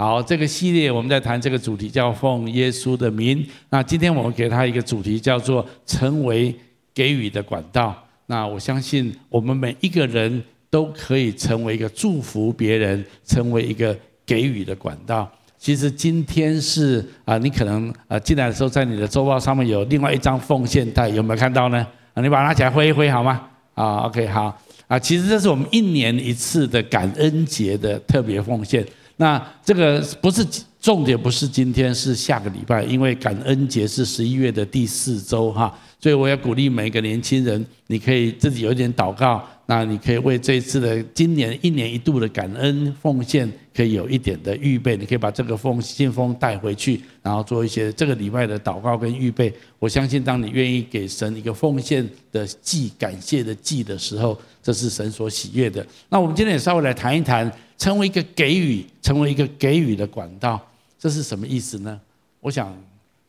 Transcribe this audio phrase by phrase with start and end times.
[0.00, 3.46] 好，这个系列我们在谈这个主题叫奉耶稣的名。
[3.68, 6.56] 那今天我们给他一个主题叫做成为
[6.94, 7.94] 给予的管道。
[8.24, 13.94] 那我相信我们每一个人都可以成为一个祝福别人、成为一个
[14.24, 15.30] 给予的管道。
[15.58, 21.86] 其实今天是啊，你可能啊进来的时候，在你的周报上面有另外一张奉献袋，有没有看到呢？
[22.14, 23.48] 啊，你把它拿起来挥一挥好吗？
[23.74, 24.98] 啊，OK，好啊。
[24.98, 28.82] 其实这是我们一年一次的感恩节的特别奉献。
[29.20, 30.42] 那这个不是
[30.80, 49.52] 重点，不是今天，是下个礼拜，因为感恩节是十一月的第四周哈，所以我要鼓励每个年轻人，你可以自己有一点祷告，那你可以为这一次的今年一年一度的感恩奉献，可以有一点的预备，你可以把这个封信封带回去，然后做一些这个礼拜的祷告跟预备。
[49.78, 55.86] 我相信，当你愿意给神一个奉献的祭、感谢的祭的时候，这是神所喜悦的。
[56.08, 57.50] 那我们今天也稍微来谈一谈。
[57.80, 60.60] 成为一个给予，成为一个给予的管道，
[60.98, 61.98] 这是什么意思呢？
[62.40, 62.78] 我想，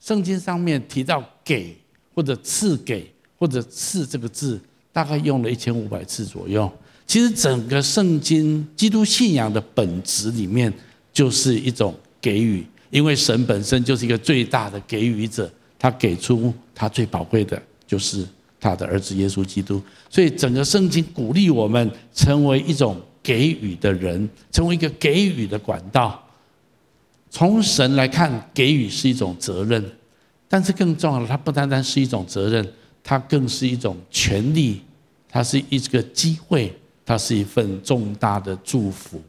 [0.02, 1.74] 圣经上面提到“给”
[2.14, 3.10] 或者“赐给”
[3.40, 4.60] 或者“赐”这个字，
[4.92, 6.70] 大概用了一千五百次左右。
[7.08, 10.74] 其实整个圣经基督信仰的本质里面，
[11.14, 18.28] 就是一种给予，因为神本身就是一个最大的给予者，他给出他最宝贵的，就是
[18.62, 19.82] 他的儿子耶稣基督。
[20.10, 22.96] 所以整个圣经鼓励我们成为一种。
[23.24, 26.20] 给予的人，成为一个给予的管道。
[27.30, 29.92] 从神来看，给予是一种责任，
[30.50, 32.68] 但是更重要的，它不单单是一种责任，
[33.04, 34.82] 它更是一种权利，
[35.30, 36.76] 它是一个机会，
[37.06, 39.22] 它是一份重大的祝福。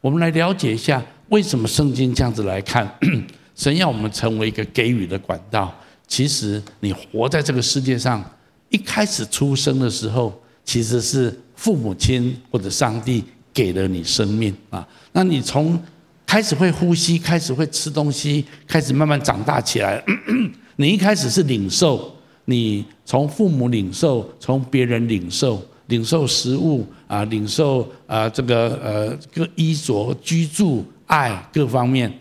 [0.00, 2.92] 我们来了解一下，为什么圣经这样子来看，
[3.54, 5.72] 神要我们成为一个给予的管道。
[6.08, 8.28] 其实，你活在这个世界上，
[8.76, 13.24] 一开始出生的时候，其实是父母亲或者上帝。
[13.56, 15.82] 给了你生命啊，那你从
[16.26, 20.04] 开始会呼吸，开始会吃东西，开始慢慢长大起来。
[20.76, 32.12] 你一开始是领受，你从父母领受，从别人领受，领受食物啊，领受啊这个呃各衣着、居住、爱各方面。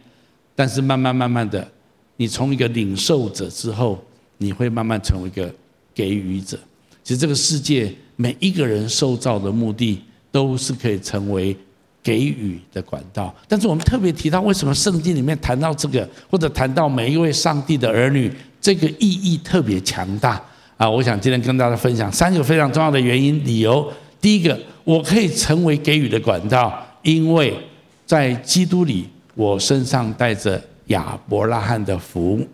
[0.56, 1.70] 但是慢慢慢慢的，
[2.16, 4.02] 你从一个领受者之后，
[4.38, 5.54] 你会慢慢成为一个
[5.96, 6.60] 给予者。
[7.04, 10.04] 其实这个世界每一个人受造的目的。
[10.36, 11.56] 都是可以成为
[12.04, 18.30] 给予的管道，但是我们特别提到，为什么圣经里面谈到这个，或者谈到每一位上帝的儿女，
[18.60, 20.44] 这个意义特别强大
[20.76, 20.90] 啊！
[20.90, 23.90] 我想今天跟大家分享三个非常重要的原因、理由。
[24.20, 27.58] 第一个，我可以成为给予的管道，因为
[28.06, 32.46] 在基督里，我身上带着亚伯拉罕的福。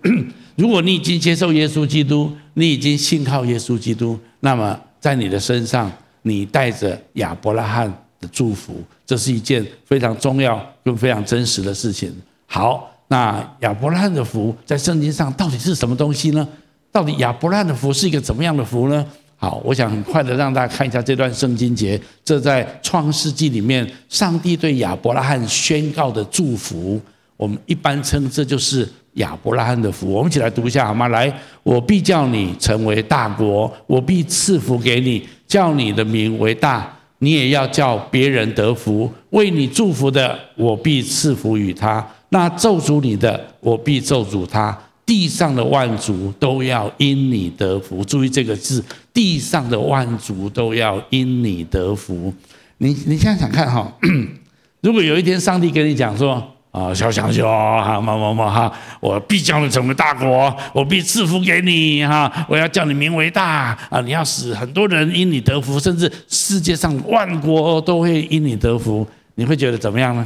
[0.56, 5.92] 如果你已经接受耶稣基督，你已经信靠耶稣基督，那么在你的身上。
[6.24, 8.76] 你带着亚伯拉罕的祝福，
[9.08, 12.16] 这是一件非常重要又非常真实的事情。
[12.46, 16.48] 好，那亚伯拉罕的福在圣经上到底是什么东西呢？
[16.92, 19.04] 到底亚伯拉罕的福是一个怎么样的福呢？
[19.36, 27.02] 好，我想很快的让大家看一下这段圣经节，这在创世纪里面，上帝对亚伯拉罕宣告的祝福，
[27.36, 30.12] 我们一般称这就是亚伯拉罕的福。
[30.12, 31.08] 我们一起来读一下好吗？
[31.10, 31.32] 来，
[31.64, 35.28] 我必叫你成为大国，我必赐福给你。
[35.48, 36.90] 叫你的名为大，
[37.20, 39.12] 你也要叫别人得福。
[39.32, 44.78] 为你祝福的，我必赐福与他；那咒诅你的，我必咒诅他。
[45.06, 48.02] 地上的万族都要因你得福。
[48.06, 48.82] 注意这个字，
[49.14, 52.34] 地上的万族都要因你得福。
[52.78, 53.94] 你你想想看哈，
[54.80, 56.42] 如果有一天上帝跟你讲说。
[56.72, 58.72] 啊，小强兄，哈，某某某哈，
[59.02, 69.06] 我必将你成为大国，我必赐福给你哈，我要叫你名为大啊，你要使很多人因你得福，甚至世界上万国都会因你得福，
[69.36, 70.26] 你会觉得怎么样呢？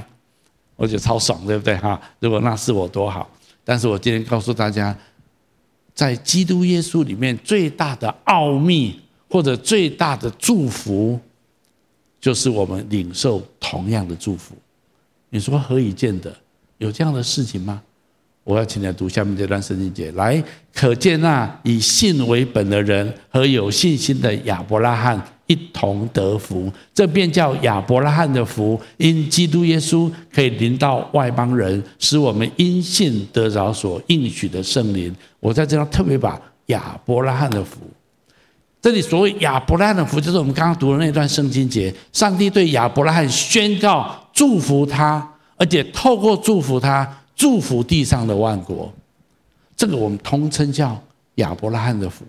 [0.75, 1.99] 我觉得超爽，对不对哈？
[2.19, 3.27] 如果那是我多好，
[3.63, 4.95] 但是我今天告诉大家，
[5.95, 11.19] 在基督耶稣里面最大的奥秘或者最大的祝福，
[12.21, 14.55] 就是我们领受同样的祝福。
[15.35, 16.33] 你说何以见得？
[16.77, 17.81] 有这样的事情吗？
[18.45, 20.41] 我要请你来读下面这段圣经节，来，
[20.73, 35.13] 可见那以信为本的人和有信心的亚伯拉罕一同得福，这便叫亚伯拉罕的福，因基督耶稣可以临到外邦人，使我们因信得着所应许的圣灵。
[35.41, 37.81] 我在这里特别把亚伯拉罕的福，
[38.81, 44.21] 这里所谓亚伯拉罕的福，就是我们刚刚读的那段圣经节，上帝对亚伯拉罕宣告。
[44.35, 45.27] 祝福他，
[45.57, 48.93] 而且透过祝福他，祝福地上的万国。
[49.75, 51.01] 这个我们通称叫
[51.35, 52.23] 亚伯拉罕的福。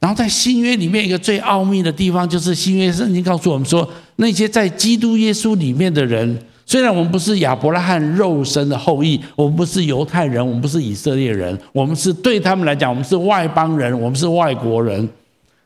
[0.00, 15.08] 然后在新约里面，一个最奥秘的地方，就是新约圣经告诉我们说，那些在基督耶稣里面的人虽然我们不是亚伯拉罕肉身的后裔，我们不是犹太人，我们不是以色列人，我们是对他们来讲，我们是外邦人，我们是外国人。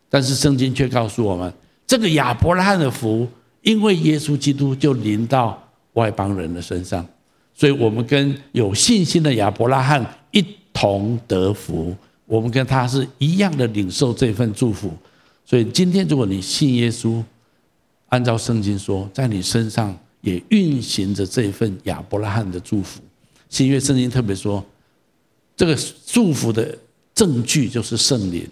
[0.08, 1.52] 但是圣经却告诉我们，
[1.86, 3.26] 这个亚伯拉罕的福，
[3.62, 5.61] 因为耶稣基督就临到
[5.94, 7.06] 外邦人的身上，
[7.54, 11.96] 所以我们跟有信心的亚伯拉罕一同得福，
[12.26, 14.92] 我们跟他是一样的领受这份祝福。
[15.44, 17.22] 所以今天，如果你信耶稣，
[18.08, 19.96] 按照圣经说，在你身上。
[20.22, 23.00] 也运行着这份亚伯拉罕的祝福。
[23.48, 24.64] 新约圣经特别说，
[25.56, 26.78] 这个祝福的
[27.12, 28.48] 证据就是圣灵。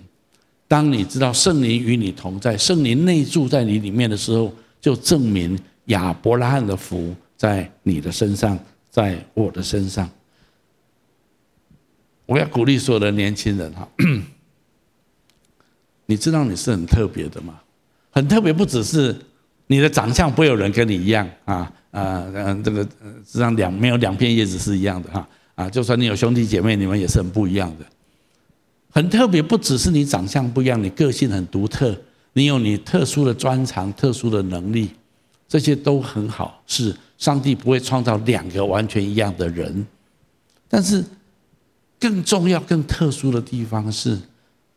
[0.67, 8.59] 当你知道圣灵与你同在，圣灵内住在你里面的时候，就证明亚伯拉罕的福在你的身上，
[8.91, 10.07] 在我的身上。
[12.27, 13.89] 我要鼓励所有的年轻人哈，
[16.05, 17.59] 你知道你是很特别的吗？
[18.11, 19.17] 很特别，不只是。
[19.69, 27.87] 你的长相不会有人跟你一样啊啊嗯，这个实际上两没有两片叶子是一样的哈啊，就算你有兄弟姐妹，你们也是很不一样的，
[28.91, 29.41] 很特别。
[29.41, 31.97] 不只是你长相不一样，你个性很独特，
[32.35, 34.91] 你有你特殊的专长、特殊的能力，
[35.51, 36.63] 这些都很好。
[36.67, 39.87] 是上帝不会创造两个完全一样的人，
[40.69, 41.05] 但是
[41.99, 44.19] 更重要、更特殊的地方是，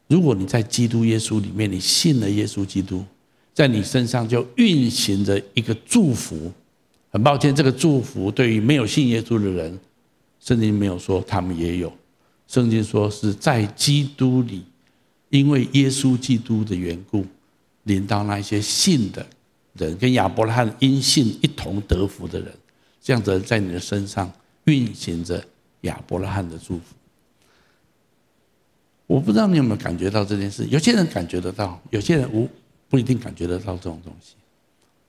[0.08, 3.06] 如果你在基督耶稣里面，你信了耶稣基督。
[3.54, 6.52] 在你身上就运行着一个祝福，
[7.12, 9.80] 很抱歉，这个祝福对于没有信耶稣的人，
[10.40, 11.94] 圣经没有说他们也有，
[12.48, 14.64] 圣经说是在基督里，
[15.30, 17.24] 因为耶稣基督的缘故，
[17.84, 19.24] 临到那些信的
[19.74, 22.54] 人，跟亚伯拉罕因信一同得福的人，
[23.02, 24.32] 这样子在你的身上
[24.66, 25.44] 运行着
[25.82, 26.84] 亚伯拉罕的祝福。
[29.08, 32.50] 我不知道你有没有感觉到这件事，有些人感觉得到，有些人无。
[32.90, 34.36] 不一定感觉得到这种东西，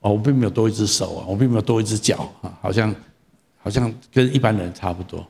[0.01, 2.95] 哦，我并没有多一只手啊，我并没有多一只脚啊，好像
[3.59, 5.23] 好像跟一般人差不多。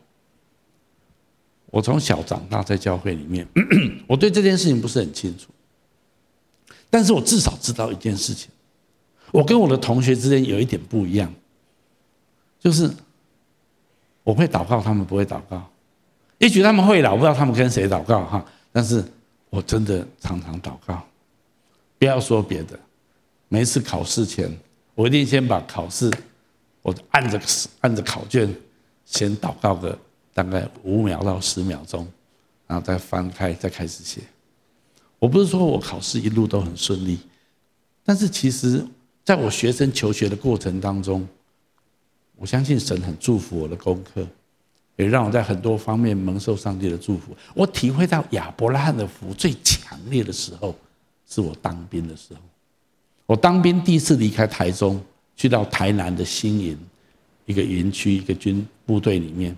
[1.67, 3.45] 我从小长大在教会里面，
[4.07, 5.49] 我对这件事情不是很清楚，
[6.89, 8.49] 但是我至少知道一件事情，
[9.35, 11.29] 我跟我的同学之间有一点不一样，
[12.61, 12.89] 就是
[14.23, 15.69] 我会祷告，他们不会祷告，
[16.39, 19.05] 也许他们会了，我不知道他们跟谁祷告哈，但是
[19.51, 21.05] 我真的常常祷告。
[21.99, 22.79] 不要说别的，
[23.49, 24.49] 每一次考试前，
[24.95, 26.09] 我一定先把考试，
[26.83, 27.41] 我按着
[27.81, 28.49] 按着考卷，
[29.05, 29.99] 先祷告个
[30.33, 32.07] 大概五秒到十秒钟，
[32.69, 34.21] 然后再翻开再开始写。
[35.19, 37.19] 我不是说我考试一路都很顺利，
[38.05, 38.87] 但是其实
[39.25, 41.27] 在我学生求学的过程当中，
[42.37, 44.27] 我相信神很祝福我的功课，
[44.97, 47.37] 也让我在很多方面蒙受上帝的祝福。
[47.55, 50.75] 我体会到亚伯拉罕的福最强烈的时候。
[51.27, 52.41] 是我当兵的时候，
[53.25, 55.01] 我当兵第一次离开台中，
[55.35, 56.79] 去到台南的新营，
[57.47, 59.57] 一个营区，一个军部队里面。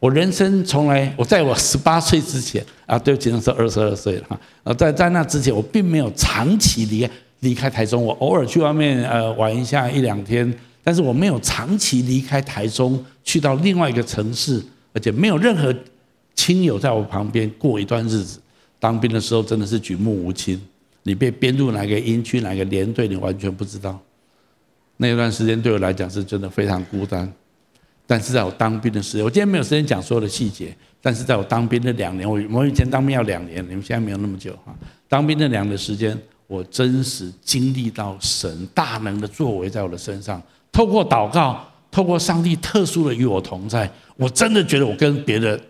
[0.00, 4.40] 我人生从来，我在我十八岁之前啊，对不起，那时候二十二岁了。
[4.64, 8.02] 啊，在在那之前，我并没有长期离开离开台中。
[8.04, 10.52] 我偶尔去外面呃玩一下一两天，
[10.82, 14.62] 但是我没有长期离开台中，去到另外一个城市，
[14.92, 15.74] 而且没有任何
[16.34, 18.40] 亲友在我旁边过一段日子。
[18.80, 20.60] 当兵的时候真的是举目无亲。
[21.02, 23.98] 你被编入哪个营区、哪个连队，你完全不知道。
[24.98, 27.32] 那段时间对我来讲是真的非常孤单。
[28.06, 30.74] 但是在我当兵的时候，我今天没有时间讲所有的细节。
[31.00, 34.74] 但是在我当兵的两年，我我以前当兵要两年，你们现在没有那么久哈。
[35.08, 36.18] 当兵的两年时间，
[36.48, 40.42] 我真实经历到神大能的作为在我的身上。
[40.72, 45.60] 透过祷告，透过上帝特殊的与我同在，我真的觉得我跟别的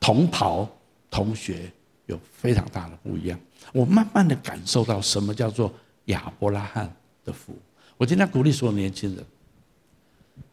[0.00, 0.68] 同袍
[1.10, 1.70] 同学
[2.06, 3.38] 有非常大的不一样。
[3.72, 5.72] 我慢慢的感受到什么叫做
[6.06, 6.90] 亚伯拉罕
[7.24, 7.54] 的福。
[7.98, 9.24] 我今天鼓励所有年轻人，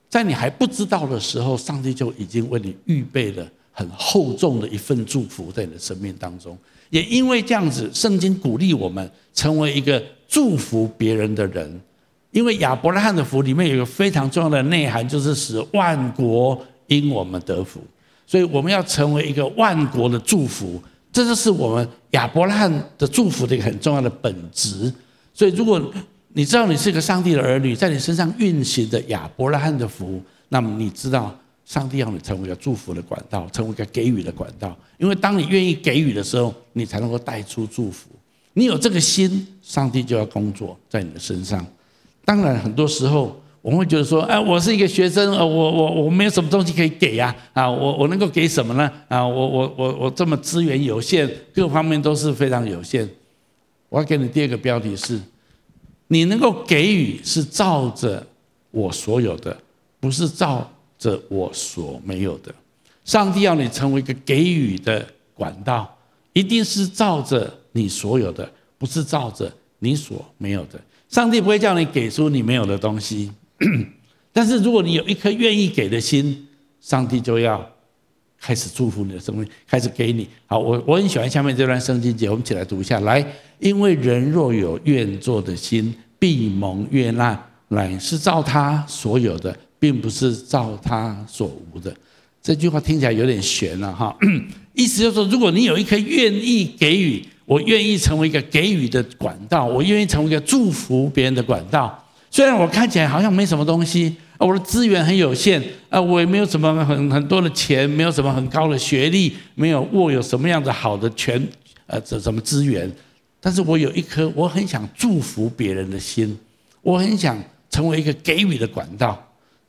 [0.10, 6.58] 在你还不知道的时候，上帝就已经为你预备了很厚重的一份祝福在你的生命当中。
[6.94, 11.82] 也因为这样子，圣经鼓励我们成为一个祝福别人的人。
[12.30, 17.84] 因为亚伯拉罕的福里面有一个非常重要的内涵，就是使万国因我们得福。
[18.28, 20.80] 所以我们要成为一个万国的祝福。
[21.12, 24.94] 这就是我们亚伯拉罕的祝福的一个很重要的本质。
[25.34, 25.92] 所以，如果
[26.34, 31.36] 你知道你是一个上帝的儿女，在你身上运行的亚伯拉罕的福，那么你知道
[31.66, 34.78] 上帝要你成为一个祝福的管道，成为一个给予的管道。
[34.98, 38.10] 因为当你愿意给予的时候，你才能够带出祝福。
[38.54, 41.66] 你有这个心，上帝就要工作在你的身上。
[42.26, 43.40] 当然，很多时候。
[43.64, 48.92] 我们会觉得说，哎，我是一个学生，呃，我我我没有什么东西可以给呀，啊，我我能够给什么呢？
[49.08, 53.10] 啊，我我我我这么资源有限，各方面都是非常有限。
[53.88, 55.18] 我要给你第二个标题是，
[56.10, 58.28] 你能够给予是照着
[58.72, 59.58] 我所有的
[60.02, 60.70] 不是照
[61.04, 62.56] 这我所没有的。
[63.04, 65.94] 上帝要你成为一个给予的管道，
[66.32, 70.80] 一定是照着你所有的，不是照着你所没有的。
[71.10, 73.30] 上帝不会叫你给出你没有的东西，
[74.32, 76.48] 但是如果你有一颗愿意给的心，
[76.80, 77.70] 上帝就要
[78.40, 80.26] 开始祝福你的生命，开始给你。
[80.46, 83.02] 好，我我很喜欢下面这段圣经节，我们一起来读一下。
[83.02, 83.26] 来，
[83.60, 89.54] 因为人若有愿做的心，必蒙悦纳，乃是照他所有的，
[89.84, 91.94] 并不是照他所无的。
[92.42, 94.16] 这句话听起来有点悬了哈，
[94.74, 102.02] 意思就是说，如果你有一颗愿意给予，我愿意成为一个给予的管道，我愿意成为一个祝福别人的管道。
[102.32, 111.46] 虽然我看起来好像没什么东西，啊我的资源很有限，啊，我也没有什么很很多的钱，没有什么很高的学历，没有握有什么样的好的权，
[111.88, 112.90] 呃，这什么资源，
[113.42, 116.40] 但是我有一颗我很想祝福别人的心，
[116.82, 117.38] 我很想
[117.70, 119.23] 成为一个给予的管道。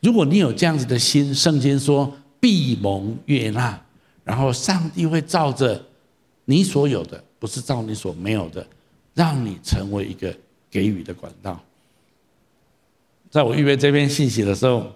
[0.04, 2.14] 如果你有这样子的心，圣经说。
[2.40, 3.80] 必蒙悦纳，
[4.22, 5.82] 然后上帝会照着
[6.44, 8.66] 你所有的，不是照你所没有的，
[9.14, 10.30] 让你成为一个
[10.70, 11.58] 给予的管道。
[13.30, 14.92] 在我预备这篇信息的时候，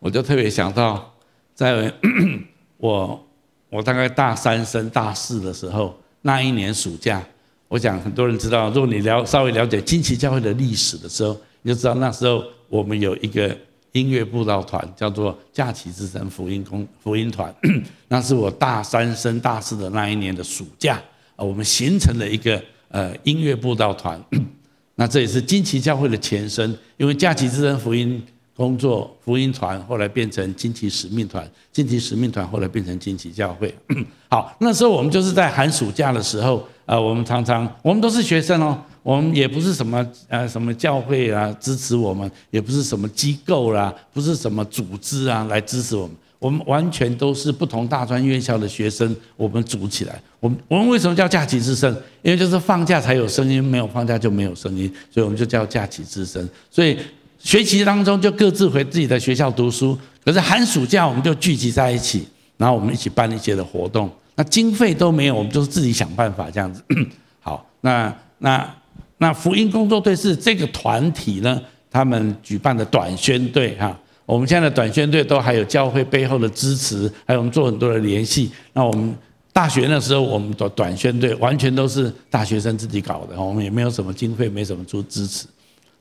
[0.00, 1.14] 我就特别想到，
[1.54, 1.94] 在
[2.78, 3.26] 我
[3.70, 7.24] 我大概大三升大四的时候，那一年暑假，
[7.68, 13.56] 我想很多人知道，如果你了稍微了解金旗教会的历史的时候，你就知道那时候我们有一个。
[13.94, 17.54] 音乐布道团叫做假期之声福音公福音团，
[18.08, 21.00] 那是我大三升大四的那一年的暑假，
[21.36, 24.20] 我们形成了一个呃音乐布道团，
[24.96, 28.20] 那这也是金旗教会的前身，因为假期之声福音
[28.56, 33.72] 工作福音团后来变成金旗使命团，金旗使命团后来变成金旗教会。
[34.28, 38.76] 好，那时候我们就是在寒暑假的时候，呃，我们常常我们都是学生哦。
[39.04, 50.18] 我们也不是什么呃什么教会啊支持我们，也不是什么机构啦，不是什么组织啊来支持我们，我们完全都是不同大专院校的学生，我们组起来。
[50.40, 51.94] 我们我们为什么叫假期之声？
[52.22, 56.48] 因为就是放假才有声音，没有放假就没有声音，所以我们就叫假期之声。
[56.70, 56.96] 所以
[57.38, 64.10] 学期当中就各自回自己的学校读书，可是寒暑假我们就聚集在一起，然后我们一起办一些的活动。
[64.34, 66.82] 那经费都没有，我们就是自己想办法这样子。
[67.42, 68.74] 好，那那。
[69.24, 71.58] 那福音工作队是这个团体呢，
[71.90, 73.98] 他们举办的短宣队哈。
[74.26, 78.52] 我们现在的短宣队都还有教会背后的支持，还有我们做很多的联系。
[78.74, 79.16] 那我们
[79.50, 85.46] 大学那时候，我们的短宣队完全都是大学生自己搞的，我们也没有什么经费，没什么做支持。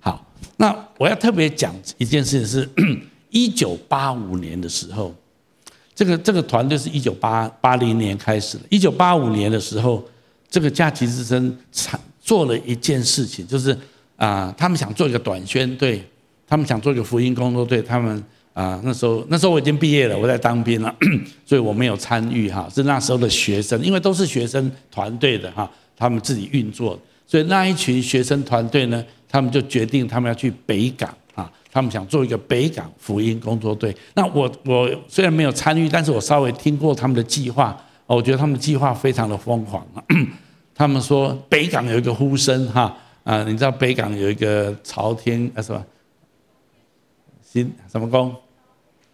[0.01, 0.21] 好，
[0.57, 2.69] 那我要特别讲一件事情是，
[3.31, 5.15] 一九八五年的时候，
[5.95, 8.65] 这个这个团队是一九八八零年开始的。
[8.69, 10.03] 一九八五年的时候，
[10.49, 11.97] 这个假期之声产。
[12.23, 13.77] 做了一件事情，就是
[14.15, 16.01] 啊、他们想做一个短宣队，
[16.47, 17.81] 他们想做一个福音工作队。
[17.81, 20.95] 他们啊、那时候那时候我已经毕业了，我在当兵了，
[21.43, 22.69] 所以我没有参与哈。
[22.73, 26.97] 是那时候的学生，因为都是学生团队的哈，他们自己运作。
[27.27, 33.93] 所以那一群学生团队呢，他们就决定他们要去北港啊，他们想做一个北港福音工作队。
[34.13, 37.75] 那我我虽然没有参与，但是我稍微听过他们的计划，
[38.05, 39.85] 我觉得他们的计划非常的疯狂。
[40.75, 45.85] 他们说北港有一个呼声哈啊，你知道北港有一个朝天啊什么
[47.41, 48.35] 新什么宫，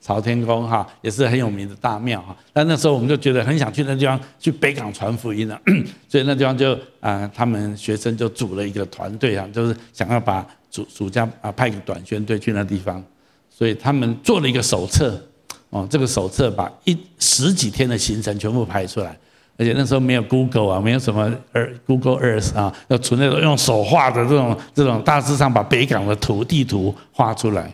[0.01, 2.35] 朝天宫哈，也是很有名的大庙哈。
[2.53, 5.61] 但那时候我们就觉得很想去那地方去北港传福音了，
[6.07, 13.03] 所以那地方就啊，他们学生就组了一个团队啊，就是想要把暑暑假啊派个短宣队去那地方，
[13.49, 15.21] 所以他们做了一个手册
[15.69, 19.17] 哦，这个手册把一十几天的行程全部排出来。
[19.59, 21.29] 而且那时候没有 Google 啊，没有什么
[21.85, 27.71] Google Earth 啊，要纯粹用手画的这种这种，大致上把北港的图地图画出来。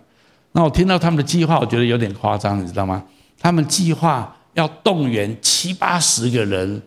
[0.54, 3.04] 那我听到他们的计划，我觉得有点夸张，你知道吗？
[3.40, 6.82] 他们计划要动员七八十个人。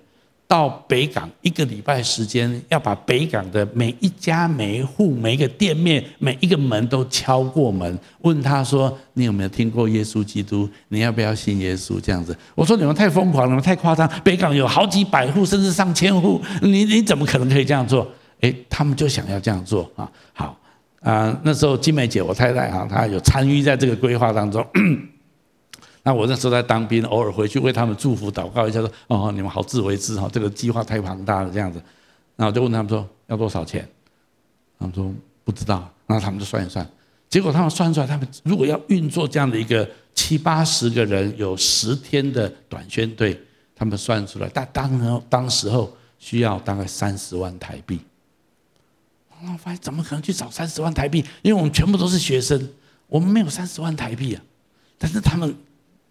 [0.49, 10.67] 到北港一个礼拜时间，要把北港的每一家每一户每一个店面每一个门都敲过门，问他说：“你有没有听过耶稣基督？
[10.89, 14.11] 你要不要信耶稣？”这样子，我说你们太疯狂了，太夸张。
[14.25, 18.11] 北港有好几百户，甚至上千户，你你怎么可能可以这样做？
[18.41, 20.11] 诶，他们就想要这样做啊。
[20.33, 20.59] 好
[21.03, 24.67] 啊，那时候金梅姐我太太哈，她有参与在这个规划当中。
[26.03, 31.83] 那我那时候在当兵，偶尔回去为他们祝福祷告一下，说：“哦，你们好自为之哈，这个计划太庞大了，这样子。”
[32.37, 33.87] 然后就问他们说：“要多少钱？”
[34.79, 35.13] 他们说
[35.45, 36.89] ：“不知道。”那他们就算一算，
[37.29, 43.39] 结果他们算出来，他们如果要运作这样的一个七八十个人，有十天的短宣队，
[43.77, 48.01] 他们算出来，但当然当时候需要大概三十万台币。
[49.43, 51.23] 我发现怎么可能去找三十万台币？
[51.43, 52.69] 因为我们全部都是学生。
[53.07, 54.43] 我们没有三十万台币啊，
[54.97, 55.55] 但是他们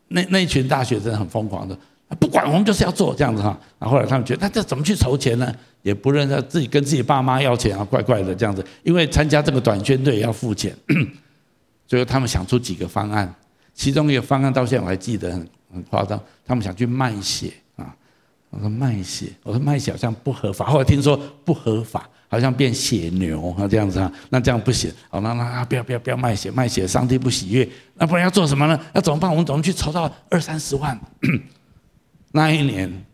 [0.10, 1.78] 那那一群大学生很疯狂的，
[2.20, 3.58] 不管我们就是要做这样子哈。
[3.78, 5.54] 然后后来他们觉得，那这怎么去筹钱呢？
[5.82, 8.66] 也不认得自己跟自己爸妈要钱啊，怪怪的这样子。
[8.84, 10.76] 因为参加这个短宣队要付钱，
[11.88, 13.34] 最后他们想出几个方案，
[13.74, 17.96] 其中一个方案到现在我还记得很很夸张，他们想去卖血啊。
[18.50, 22.10] 我说卖血，我说卖血好像不合法，后来听说不合法。
[22.30, 24.92] 好像变血牛啊，这样子啊，那这样不行。
[25.10, 27.68] 好，那那不要不要不要卖血，卖血上帝不喜悦。
[27.96, 28.80] 那不然要做什么呢？
[28.94, 29.32] 要怎么办？
[29.32, 31.00] 我们怎么去筹到二三十万？
[32.32, 33.06] 那一年，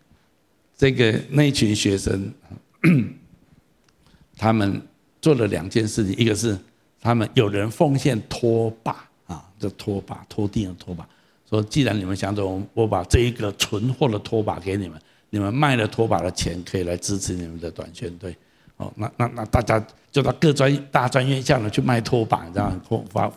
[0.75, 2.33] 这个那一群学生，
[4.35, 4.81] 他们
[5.21, 6.57] 做了两件事情，一个是
[6.99, 11.07] 他们有人奉献拖把啊，这拖把拖地的拖把，
[11.47, 18.35] 说既然你们想走，我把这一个存货的拖把给你们，你们卖了拖把的钱可以来支持你们的短宣队。
[18.83, 23.31] 哦，那那那大家就到各专大专院校呢去卖拖把，这样很疯发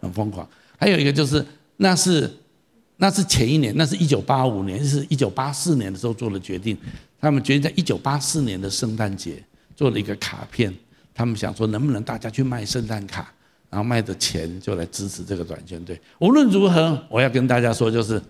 [0.00, 0.46] 很疯狂。
[0.78, 1.44] 还有一个就是，
[1.76, 2.30] 那是
[2.96, 6.76] 那是前一年，那是一九八五年，是一九八四年的时候做的决定。
[7.20, 9.42] 他们决定在一九八四年的圣诞节
[9.76, 10.74] 做了一个卡片，
[11.14, 13.30] 他们想说能不能大家去卖圣诞卡，
[13.68, 16.00] 然后卖的钱就来支持这个短宣队。
[16.18, 18.22] 无论如何，我要跟大家说，就是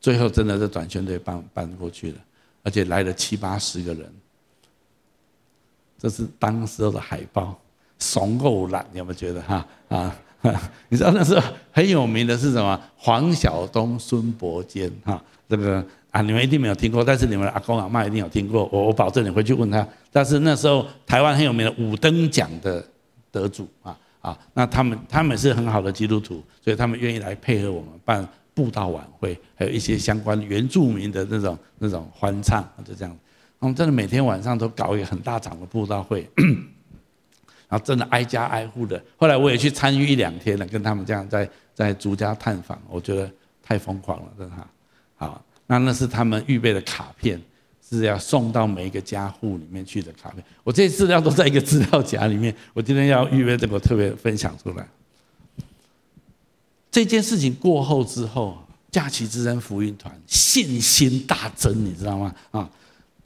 [0.00, 2.18] 最后真的是短宣队办办过去了，
[2.62, 4.10] 而且来了七八十个人。
[5.98, 7.58] 这是当时候的海报，
[7.98, 10.16] 怂够懒，你有没有觉得哈啊？
[10.88, 12.80] 你知道那时候很有名的是什么？
[12.96, 18.68] 黄晓东、孙伯坚哈，这个啊，你们一定没有听过，但是你们阿公阿妈一定有听过。
[18.70, 19.84] 我我保证你回去问他。
[20.12, 22.82] 但是那时候台湾很有名的五等奖的
[23.32, 33.16] 得主啊啊，那他们他们是很好的基督徒，所以他们愿意来配合我们办布道晚会，还有一些相关原住民的那种那种欢唱，就这样。
[33.60, 36.28] 我们真的每天晚上都搞一个很大场的布道会，
[37.68, 39.02] 然后真的挨家挨户的。
[39.16, 43.28] 后来我也去参与一两天了，跟他们这样在在逐家探访，我觉得
[43.60, 44.56] 太疯狂了，真的。
[45.16, 47.42] 好，那那是他们预备的卡片，
[47.82, 50.44] 是要送到每一个家户里面去的卡片。
[50.62, 54.86] 我这些资料都在一个资料夹里面，我今天要预备这个特别分享出来。
[56.92, 58.56] 这件事情过后之后，
[58.92, 62.32] 假期之声福音团信心大增，你知道吗？
[62.52, 62.70] 啊。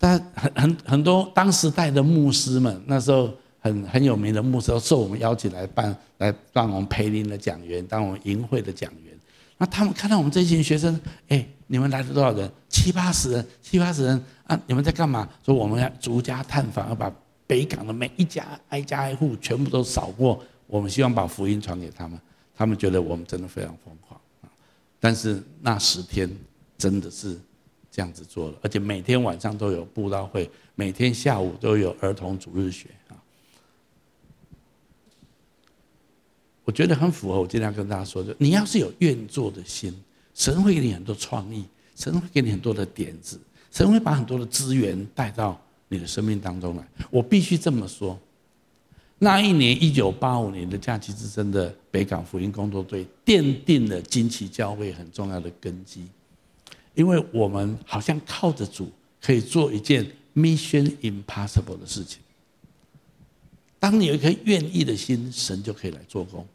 [0.03, 9.17] 但很很很多当时代的牧师们，那时候很很有名的牧师，受我们邀请来办，来让我们培灵的讲员，当我们营会的讲员。
[9.59, 12.51] 那他们看到我们这群学生，哎，你们来了多少人？
[12.69, 14.61] 七八十人，七八十人啊！
[14.67, 15.29] 你们在干嘛？
[15.47, 17.09] 说我们要逐家探访，要把
[17.47, 20.43] 北港的每一家挨家挨户全部都扫过。
[20.67, 22.19] 我们希望把福音传给他们。
[22.57, 24.51] 他们觉得我们真的非常疯狂啊！
[24.99, 26.29] 但是那十天
[26.77, 27.38] 真的是。
[27.94, 33.12] 这样子做了，而且每天晚上都有布道会，每天下午都有儿童主日学啊。
[36.64, 39.94] 我觉得很符合我今天要跟大家说的，你要是有愿做的心，
[40.33, 43.38] 神会给你很多创意，神会给你很多的点子，
[43.70, 46.88] 神会把很多的资源带到你的生命当中来。
[47.11, 48.18] 我必须这么说，
[49.18, 56.07] 那一年一九八五年的假期之声的北港福音工作队，奠定了金奇教会很重要的根基。
[56.94, 62.20] 因为我们好像靠着主可以做一件 mission impossible 的事情。
[63.78, 66.46] 当你有一颗愿意的心，神就可以来做工。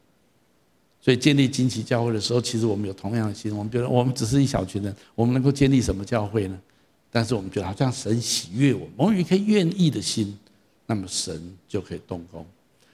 [1.02, 3.56] 所以建立惊奇教会的时候，其实我们有同样的心。
[3.56, 6.60] 我们觉得我们只是一小群人，我们能够建立什么教会呢？
[7.12, 10.38] 但是我们觉得好像神喜悦我们，我们有一颗愿意的心，
[10.86, 12.45] 那么神就可以动工。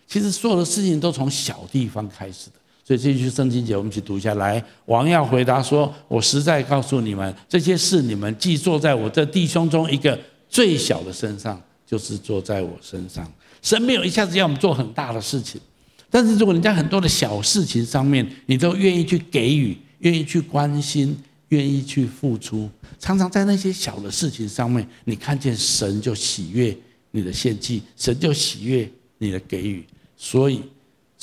[0.07, 2.55] 其实所有的事情都从小地方开始的。
[2.85, 4.61] 所以这句圣经节，我们一起读一下来。
[4.87, 10.19] 王要回答说：“我实在告诉你们，这些事你们既做在我这弟兄中一个
[10.49, 13.25] 最小的身上，就是做在我身上。
[13.61, 15.61] 神没有一下子要我们做很大的事情，
[16.09, 21.17] 但是如果你在很多的小事情上面，你都愿意去给予，愿意去关心，
[21.47, 22.69] 愿意去付出，
[22.99, 26.77] 常常在那些小的事情上面，你看见神就喜悦
[27.11, 29.85] 你的献祭，神就喜悦你的给予，
[30.17, 30.59] 所以。”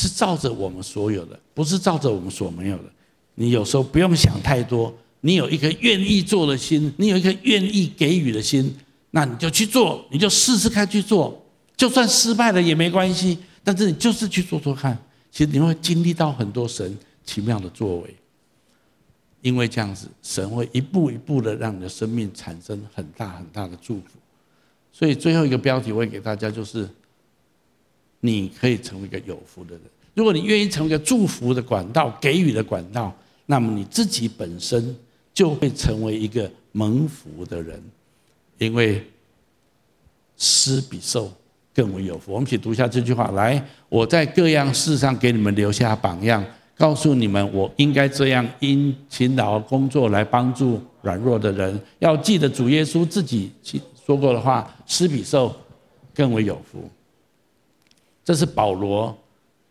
[0.01, 2.85] 是照着我们所有的，不是照着我们所没有的。
[3.35, 8.75] 你有时候不用想太多，你有一颗愿意做的心，你有一颗愿意给予的心，
[9.11, 11.45] 那你就去做，你就试试看去做，
[11.77, 13.37] 就算失败了也没关系。
[13.63, 14.97] 但是你就是去做做看，
[15.31, 18.17] 其实你会经历到很多神奇妙的作为。
[19.43, 24.19] 因为这样子，神会一步一步的让你的生命产生很大很大的祝福。
[24.91, 26.89] 所以最后一个标题我会给大家就是。
[28.21, 29.83] 你可以成为一个有福的人。
[30.15, 33.15] 如果你愿意成为一个祝福的管道、给予的管道，
[33.47, 34.95] 那么你自己本身
[35.33, 37.83] 就会成为一个蒙福的人，
[38.59, 39.05] 因为
[40.37, 41.33] 施比受
[41.75, 42.33] 更为有福。
[42.33, 46.45] 我们一起读一下这句话：来，我在各样事上给你们留下榜样，
[46.77, 51.81] 告诉你们，我应该这样因勤劳工作来帮助软弱的人。
[52.01, 53.51] 要记得主耶稣自己
[54.07, 55.55] 说过的话：施比受
[56.15, 56.91] 更为有福。
[58.25, 59.17] 这是保罗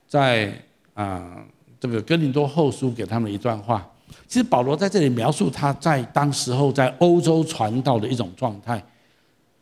[0.07, 0.53] 在
[0.93, 1.43] 啊
[1.79, 3.87] 这个哥林多后书给他们一段话。
[4.27, 8.83] 其实保罗在这里描述他在当时候在欧洲传道的一种状态。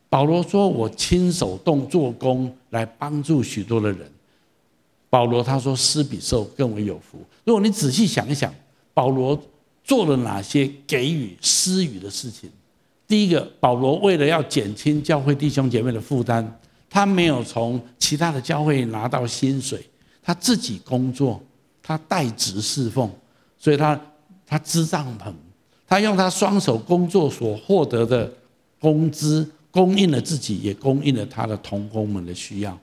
[0.10, 4.10] 保罗说：“我亲手动做工来帮助许多的人。”
[5.10, 8.54] 保罗他说：“施比受更为有福。”如果你仔细想一想，
[8.94, 9.38] 保罗
[9.84, 12.50] 做了哪些给予施予的事情？
[13.06, 19.88] 第一个，保罗为了要减轻教会弟兄姐妹的负担，他没有从其他的教会拿到薪水，
[20.22, 21.42] 他自己工作，
[21.84, 23.12] 他代职侍奉，
[23.58, 24.00] 所以他
[24.46, 25.34] 他支帐篷，
[25.88, 28.32] 他用他双手工作所获得的
[28.80, 32.78] 工资，供应了自己，也供应了他的同工们的需要。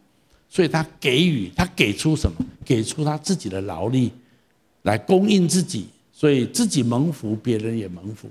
[0.48, 2.36] 所以他给予，他给出什么？
[2.64, 4.12] 给出他自己的劳力，
[4.82, 5.88] 来供应自己。
[6.12, 8.30] 所以自己蒙福，别人也蒙福。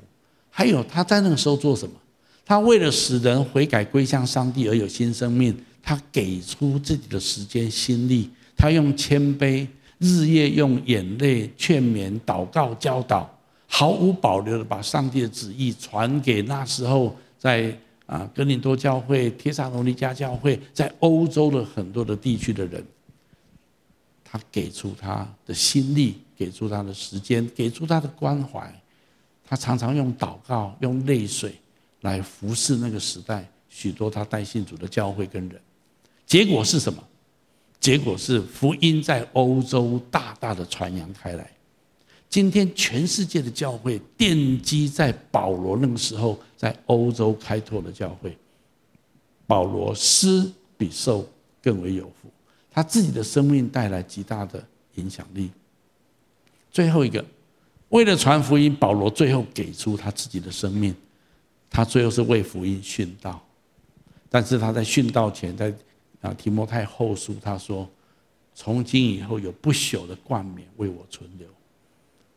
[0.50, 1.94] 还有他在那个时候做什么？
[2.46, 8.30] 他为了使人悔改归向上帝而有新生命，他给出自己的时间心力。
[8.56, 13.30] 他用谦卑，日夜用眼泪劝勉、祷告、教导，
[13.68, 17.78] 毫无保留的把上帝的旨意传给那时候在。
[18.06, 22.84] 啊，哥林多教会、帖撒罗尼迦教会，在欧洲的很多的地区的人，
[24.26, 28.72] 他给出他的心力，给出他的时间，给出他的关怀。
[29.48, 31.56] 他常常用祷告、用泪水
[32.04, 35.60] 来服侍那个时代许多他带信主的教会跟人。
[36.26, 37.04] 结果是什么？
[37.80, 41.52] 结果是福音在欧洲大大的传扬开来。
[42.30, 48.36] 今天全世界的教会奠基在保罗那个时候在欧洲开拓的教会，
[49.46, 51.30] 保罗施比受
[51.62, 52.32] 更为有福，
[52.72, 55.52] 他自己的生命带来极大的影响力。
[56.72, 57.24] 最后一个，
[57.90, 60.96] 为了传福音，保罗最后给出他自己的生命，
[61.74, 63.44] 他最后是为福音殉道，
[64.30, 65.74] 但是他在殉道前，在
[66.22, 67.90] 啊提摩太后书他说，
[68.54, 71.48] 从今以后有不朽的冠冕为我存留。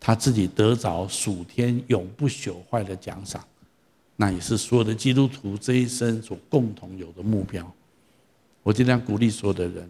[0.01, 3.45] 他自己得着属天永不朽坏的奖赏，
[4.17, 7.71] 那也是所有的基督徒这一生所共同有的目标。
[8.63, 9.89] 我尽量鼓励所有的人，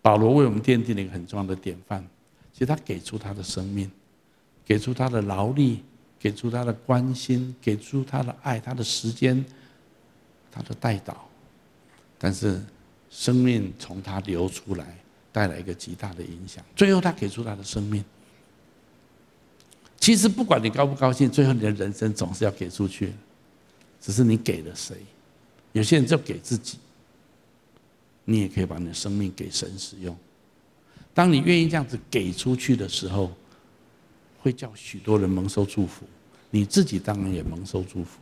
[0.00, 2.06] 保罗为我们奠定了一个很重要的典范。
[2.52, 3.90] 其实他给出他的生命，
[4.64, 5.82] 给出他的劳力，
[6.18, 9.44] 给出他的关心，给出他的爱，他的时间，
[10.50, 11.14] 他的代祷。
[12.18, 12.60] 但是
[13.10, 14.98] 生命从他流出来，
[15.30, 16.64] 带来一个极大的影响。
[16.74, 18.04] 最后他给出他的生命。
[19.98, 23.12] 其实不管你高不高兴，最后你的人生总是要给出去，
[24.00, 24.96] 只是你给了谁。
[25.72, 26.78] 有些人就给自己，
[28.24, 30.16] 你也可以把你的生命给神使用。
[31.12, 33.32] 当你愿意这样子给出去的时候，
[34.46, 36.04] 会叫许多人蒙受祝福，
[36.50, 38.20] 你自己当然也蒙受祝福。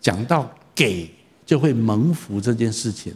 [0.00, 1.10] 讲到给
[1.44, 3.12] 就会蒙福这件事情，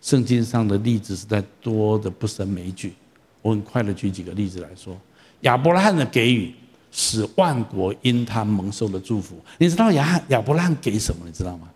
[0.00, 2.94] 圣经上的例子实在多的不胜枚举。
[3.42, 4.98] 我很快的举几个例子来说，
[5.42, 6.54] 亚伯拉罕的给予。
[6.90, 11.26] 使万国因他蒙受了祝福，你知道亚亚伯拉罕给什么？
[11.26, 11.68] 你知道吗？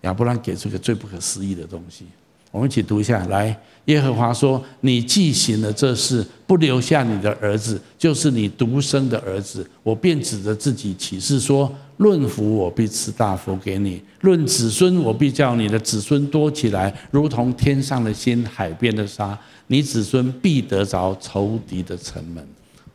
[0.00, 2.04] 亚伯拉罕给出一个最不可思议的东西。
[2.50, 19.38] 我们一起读一下，来，耶和华说：“你既行了这事，不留下你的儿子，就是你独生的儿子，我便指着自己起誓说：论福，我必赐大福给你；论子孙，我必叫你的子孙多起来，如同天上的星、海边的沙。
[19.66, 22.46] 你子孙必得着仇敌的城门。”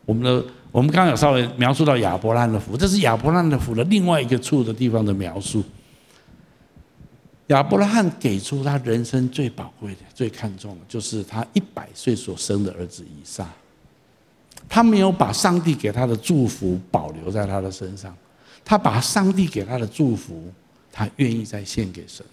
[0.05, 0.43] 我们的。
[0.73, 5.63] 我们刚刚有稍微描述到亚伯拉罕的福，这是亚伯拉罕的福的另外一个处的地方的描述。
[7.47, 13.47] 亚伯拉罕给出他人生最宝贵的、最看重的，就是他一百岁所生的儿子以撒。
[14.69, 18.15] 他没有把上帝给他的祝福保留在他的身上，
[18.63, 20.51] 他把上帝给他的祝福，
[20.91, 22.25] 他愿意再献给神。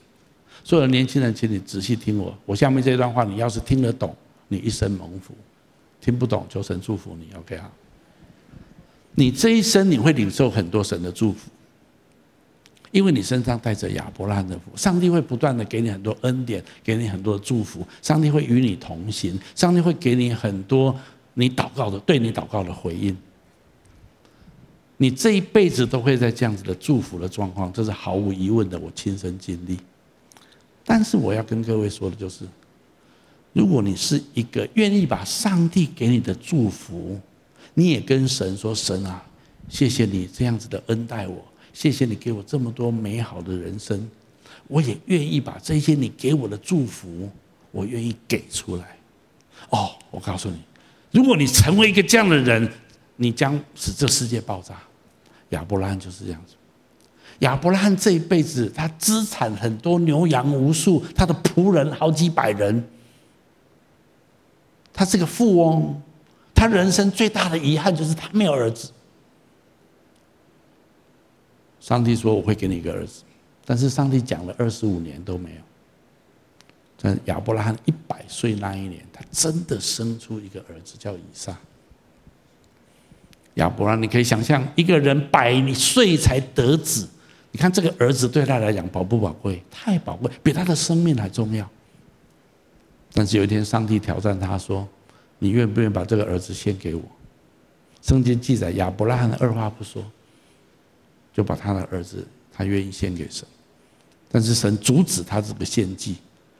[0.62, 4.14] 所有的年轻人，请你仔细听我，我下面这段话，你要是听得懂，
[4.46, 5.32] 你一生蒙福；
[6.00, 7.28] 听不懂，求神祝福你。
[7.36, 7.68] OK 啊。
[9.16, 11.50] 你这一生你会领受很多神的祝福，
[12.92, 20.98] 因为你身上带着亚伯拉罕的福，上帝会不断的给你很多恩典，给你很多祝福，上帝会与你同行，上帝会给你很多
[21.34, 23.16] 你祷告的，对你祷告的回应。
[24.96, 29.78] 你这一辈子都会在这样子的祝福的状况，这是毫无疑问的，我亲身经历。
[30.84, 32.44] 但是我要跟各位说的就是，
[33.52, 37.18] 如果你是一个愿意把上帝给你的祝福，
[37.72, 39.24] 你也跟神说：“神啊，
[39.68, 44.10] 谢谢你这样子的恩待我，谢谢你给我这么多美好的人生，
[44.68, 47.30] 我也愿意把这些你给我的祝福，
[47.70, 48.96] 我愿意给出来。”
[49.70, 50.56] 哦，我告诉你，
[51.12, 52.68] 如果你成为一个这样的人，
[53.16, 54.74] 你将使这世界爆炸。
[55.50, 56.54] 亚伯拉罕就是这样子。
[57.40, 62.84] 亚伯拉罕这一辈子，他资产很多，牛羊无数，他的仆人好几百人。
[64.92, 66.00] 他是个富翁，
[66.54, 68.90] 他人生最大的遗憾就是他没有儿子。
[71.80, 73.22] 上帝说：“我会给你一个儿子。”
[73.64, 75.56] 但是上帝讲了二十五年都没有。
[76.98, 81.56] 在亚伯拉罕一百岁那一年，他真的生出一个儿子，叫以撒。
[83.54, 87.08] 亚伯拉，你可以想象，一个人百岁才得子，
[87.50, 89.62] 你看这个儿子对他来讲宝不宝贵？
[89.70, 91.68] 太宝贵，比他的生命还重要。
[93.12, 94.86] 但是有一天，上帝挑战他说
[95.40, 97.02] ：“你愿不愿意把这个儿子献给我？”
[98.02, 100.04] 圣经记载，亚伯拉罕二话不说，
[101.32, 103.46] 就把他的儿子，他愿意献给神。
[104.30, 106.16] 但是神阻止他这个献祭。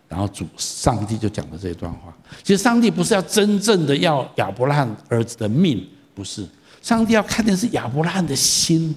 [0.08, 2.12] 然后主上帝就讲了这段话。
[2.42, 6.44] 其实上帝不是要真正的要亚伯拉罕儿子的命，不是。
[6.82, 8.92] 上帝要看的是亚伯拉罕的心，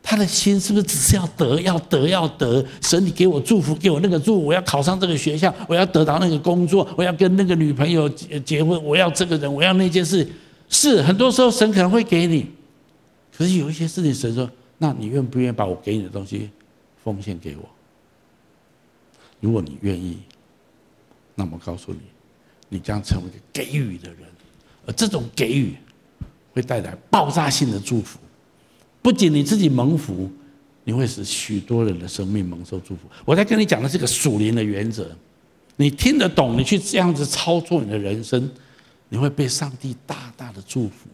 [0.00, 2.64] 他的心是不是只是要得、要得、要得？
[2.80, 10.24] 神，你给我祝福，给我那个祝，我要考上这个学校，我要得到那个工作，我要跟那个女朋友结结婚，我要这个人，我要那件事。
[10.68, 12.46] 是很多时候神可能会给你，
[13.36, 16.48] 可是有一些事情神说：那你愿不愿意把我给你的东西
[17.02, 17.68] 奉献给我？
[19.40, 20.18] 如果你愿意，
[21.34, 22.00] 那么告诉你，
[22.68, 24.20] 你将成为一个给予的人，
[24.86, 25.74] 而这种给予
[26.52, 28.18] 会带来爆炸性的祝福。
[29.00, 30.30] 不仅你自己蒙福，
[30.84, 33.02] 你会使许多人的生命蒙受祝福。
[33.24, 35.08] 我在跟你讲的是个属灵的原则，
[35.76, 38.50] 你听得懂，你去这样子操作你的人生，
[39.08, 41.08] 你会被上帝大大的祝福。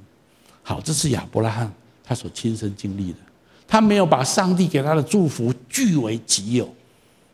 [0.63, 1.71] 好，这是亚伯拉罕
[2.03, 3.19] 他所亲身经历的，
[3.67, 6.73] 他没有把上帝给他的祝福据为己有。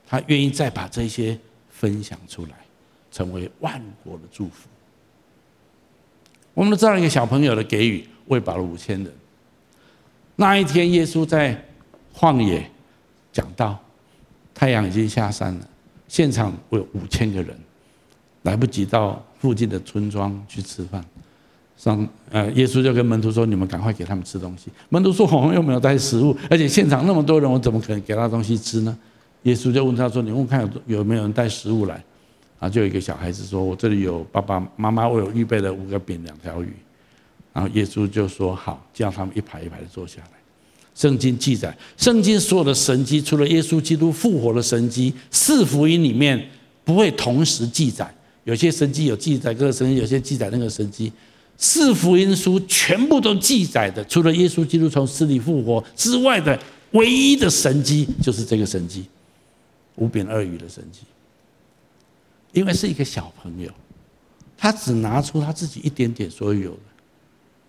[0.08, 1.38] 他愿意再把这些
[1.70, 2.52] 分享出来，
[3.12, 4.68] 成为万国的祝福。
[6.52, 9.12] 我们都知道一个小朋友的给予，喂饱了五千人。
[10.34, 11.64] 那一天，耶稣在
[12.12, 12.68] 旷野
[13.32, 13.78] 讲道，
[14.52, 15.68] 太阳已经下山了，
[16.08, 17.56] 现场有五千个人，
[18.42, 21.04] 来不及到附近的村庄去吃饭。
[21.82, 28.94] 上呃，耶稣就跟门徒说：“你们赶快给他们吃东西。”门徒说：“我们又没有带食物，而且现场那么多人，我怎么可能给他东西吃呢？”
[29.44, 32.04] 耶稣就问他说：“你问看有有没有人带食物来？”
[32.60, 36.70] 啊，就有一个小孩子说：“我这里有爸爸妈妈为我预备了五个饼两条鱼。”
[37.54, 40.38] 然后耶稣就说：“好，叫他们一排一排的坐下来。”
[40.94, 46.46] 圣经记载，圣经所有的神迹，除了耶稣基督复活的神迹，四福音里面
[46.84, 48.14] 不会同时记载。
[48.44, 51.10] 有些神迹有记载这个神迹，有些记载那个神迹。
[51.62, 56.58] 四福音书全部都记载的，除了耶稣基督从死里复活之外的
[56.92, 59.04] 唯一的神迹，就是这个神迹。
[59.96, 61.00] 五饼二鱼的神迹，
[62.52, 63.70] 因为是一个小朋友，
[64.56, 66.78] 他只拿出他自己一点点所有的。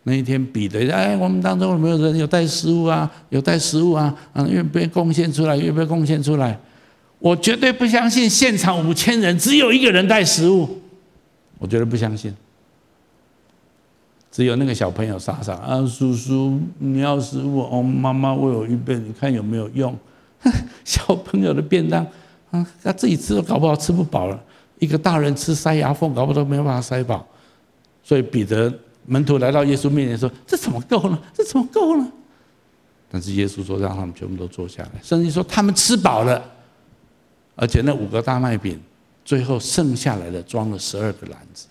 [0.03, 3.11] 那一天，比的哎，我们当中有没有人有带食物啊？
[3.27, 4.15] 有带食物啊？
[4.31, 5.57] 啊，愿不愿贡献出来？
[5.57, 6.57] 愿不愿贡献出来？
[7.19, 10.79] 我绝对不相信现场五千人只有一个人带食物，
[11.59, 12.33] 我绝对不相信。
[14.31, 19.93] 只有那个小朋友傻傻啊，叔叔你要是我哦，妈妈为我预备，你看有没有用？
[20.85, 22.05] 小朋友的便当，
[22.49, 24.43] 啊，他自己吃都搞不好吃不饱了。
[24.79, 27.27] 一个大人吃塞牙缝，搞不好都没有办法塞饱。
[28.01, 28.73] 所以彼得
[29.05, 31.19] 门徒来到耶稣面前说：“这怎么够呢？
[31.33, 32.11] 这怎么够呢？”
[33.11, 36.43] 但是耶稣说：“让他们全部都坐下来。”甚至说他们吃饱了，
[37.55, 38.79] 而且那五个大麦饼
[39.23, 41.67] 最后剩下来的装了十二个篮子。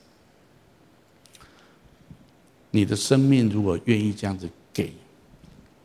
[2.71, 4.93] 你的生命如果愿意这样子给，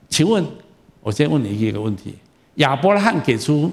[0.09, 0.45] 请问，
[1.01, 2.15] 我先问你一个问题。
[2.55, 3.71] 亚伯拉罕给出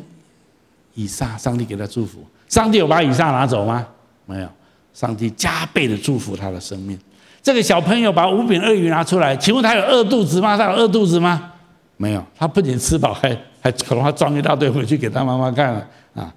[0.94, 2.24] 以撒，上帝给他祝福。
[2.48, 3.86] 上帝有把以撒拿走吗？
[4.26, 4.48] 没有，
[4.92, 6.98] 上帝加倍的祝福他的生命。
[7.42, 10.56] 这个小朋友把五饼二鱼拿出来，请问他有饿肚子吗？
[10.56, 11.52] 他有饿肚子吗？
[11.96, 16.34] 没有，他不仅吃饱，还还可能还装一大堆回去给他妈妈看了啊。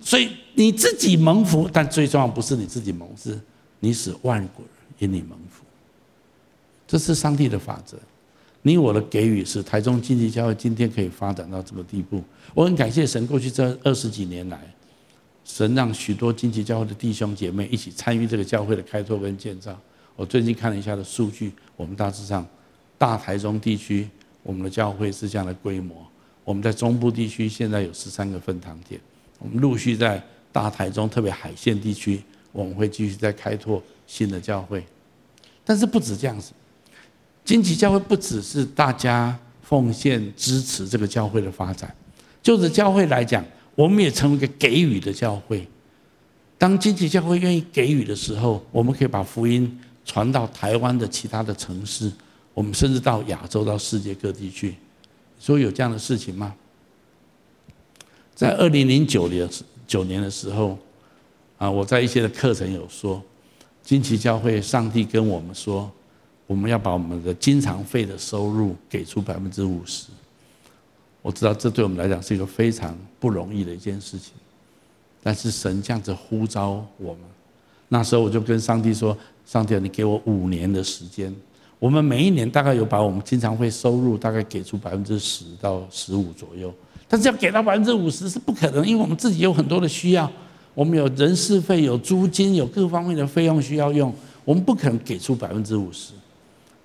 [0.00, 3.38] 所以你自己蒙福，但最重要不是你自己蒙，是
[3.80, 5.64] 你使万国人因你蒙福。
[6.86, 7.98] 这是上帝的法则。
[8.62, 12.22] 你我的给予，使台中经济教会今天可以发展到这个地步。
[12.54, 14.60] 我很感谢神，过去这二十几年来，
[15.44, 19.74] 神让许多经济教会的弟兄姐妹一起参与这个教会的开拓跟建造。
[20.14, 22.46] 我最近看了一下的数据，我们大致上
[22.98, 24.06] 大台中地区，
[24.42, 26.06] 我们的教会是这样的规模。
[26.44, 29.00] 我们在中部地区现在有十三个分堂点，
[29.38, 34.84] 我们陆续在大台中，特别海线地区，我们会继续在开拓新的教会。
[35.64, 36.50] 但是不止这样子。
[37.44, 41.94] 金旗教会不只是大家奉献支持这个教会的发展，
[42.42, 43.44] 就是教会来讲，
[43.76, 45.66] 我们也成为一个给予的教会。
[46.58, 52.10] 当经济教会愿意给予的时候，我们可以把福音传到台湾的其他的城市，
[52.52, 54.74] 我们甚至到亚洲、到世界各地去。
[55.38, 56.54] 说有这样的事情吗？
[58.34, 59.48] 在二零零九年
[59.86, 60.78] 九年的时候，
[61.58, 63.22] 啊，我在一些的课程有说，
[63.90, 65.90] 新奇教会上帝跟我们说，
[66.46, 70.10] 我们要把我们的经常费的收入给出百分之五十。
[71.22, 74.32] 我知道这对我们来讲是一个非常不容易的一件事情，
[75.24, 77.22] 但是神这样子呼召我们，
[77.88, 81.34] 那时候我就跟上帝说：“上帝，你给我五年的时间，
[81.80, 86.72] 我们每一年大概有把我们经常费收入大概给出百分之十到十五左右。”
[87.08, 90.30] 但是要给到百分之五十是不可能，因为我们自己有很多的需要，
[90.74, 96.12] 我们有人事费、有租金、有各方面的费用需要用，我们不可能给出百分之五十。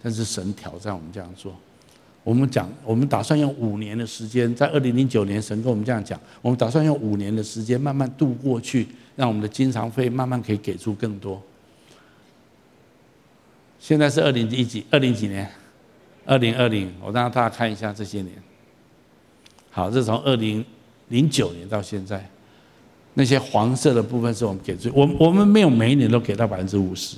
[0.01, 1.55] 但是神挑战我们这样做，
[2.23, 11.41] 我们讲，我们打算用五年的时间，在二零零九年，神跟我们这样讲，我们打算用五年的时间慢慢度过去，让我们的经常费慢慢可以给出更多。
[13.79, 14.85] 现在是二零一几？
[14.91, 15.49] 二零几年？
[16.25, 18.33] 二零二零，我让大家看一下这些年。
[19.71, 20.63] 好，这是从二零
[21.09, 22.27] 零九年到现在，
[23.15, 27.17] 那些黄色的部分是我们给出，我我们没有每一年都给到百分之五十，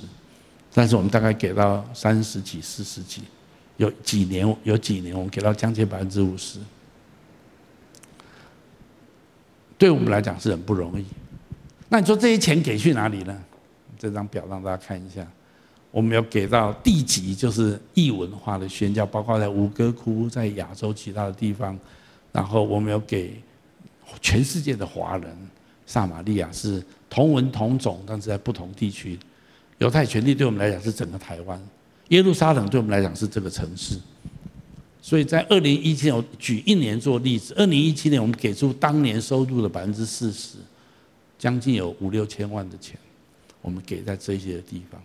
[0.72, 3.22] 但是我们大概给到三十几、四十几，
[3.76, 6.60] 有几年有几年我们给到将近百分之五十，
[9.76, 11.04] 对我们来讲是很不容易。
[11.88, 13.36] 那你说这些钱给去哪里呢？
[13.98, 15.26] 这张表让大家看一下，
[15.90, 21.76] 我们有给到地级，就是异文化的宣教，包括在吴哥窟，在亚洲其他的地方。
[22.30, 23.42] 然后我们要给
[24.20, 25.36] 全世界的华人，
[25.88, 29.18] 撒玛利亚是同文同种，但是在不同地区。
[29.78, 31.60] 犹太权利对我们来讲是整个台湾，
[32.10, 33.98] 耶路撒冷对我们来讲是这个城市。
[35.02, 40.58] 所以在二零一七年，我举一年做例子，二零一七年我们给出当年收入的百分之四十，
[41.36, 42.96] 将近有五六千万的钱，
[43.62, 45.02] 我们给在这些的地方。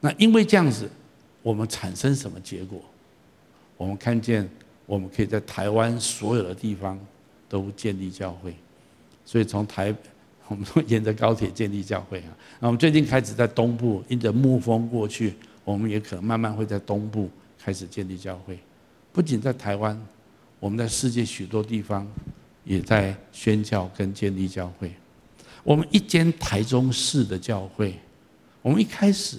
[0.00, 0.88] 那因为这样子，
[1.42, 2.80] 我们产生什么结果？
[3.76, 4.48] 我们看见。
[4.86, 6.98] 我们可以在台湾所有的地方
[7.48, 8.52] 都建立教会，
[9.24, 9.94] 所以从台，
[10.48, 12.36] 我们都沿着高铁建立教会啊。
[12.58, 18.58] 那我们最近开始在东部，因着牧风过去，我们也可能慢慢会在东部开始建立教会。
[19.12, 20.00] 不仅在台湾，
[20.58, 22.06] 我们在世界许多地方
[22.64, 24.92] 也在宣教跟建立教会。
[25.62, 27.94] 我们一间台中市的教会，
[28.62, 29.38] 我们一开始。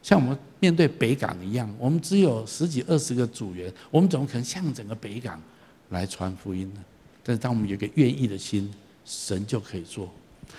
[0.00, 5.42] 像我们面对北港一样，我们只有十几二十个组员，我们怎么可能向整个北港
[5.90, 6.80] 来传福音呢？
[7.22, 8.72] 但是当我们有个愿意的心，
[9.08, 10.12] 神就可以做。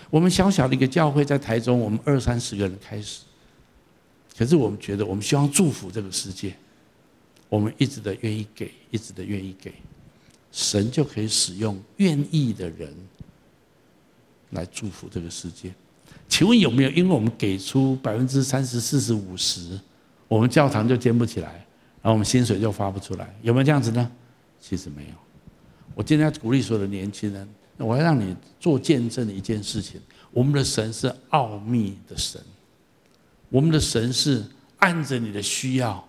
[0.09, 3.21] 我们小小的一个教会，在台中，我们二三十个人开始，
[4.35, 6.55] 可是我们觉得我们希望祝福这个世界，
[7.47, 9.71] 我们一直的愿意给，一直的愿意给，
[10.51, 12.91] 神就可以使用愿意的人
[14.49, 15.71] 来祝福这个世界。
[16.27, 16.89] 请问有没有？
[16.89, 19.79] 因为我们给出百分之三十、四十、五十，
[20.27, 21.51] 我们教堂就建不起来，
[22.01, 24.11] 然后我们薪水就发不出来，有没有这样子呢？
[24.59, 25.15] 其实没有。
[25.95, 27.47] 我今天要鼓励所有的年轻人，
[27.85, 29.99] 我要让你做见证的一件事情：
[30.31, 32.41] 我们的神是奥秘的神，
[33.49, 34.45] 我们的神是
[34.77, 36.05] 按着你的需要，